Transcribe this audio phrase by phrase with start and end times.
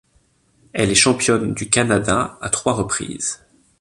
[0.73, 3.39] Elle est championne du Canada à trois reprises.